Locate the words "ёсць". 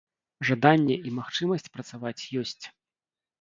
2.43-2.59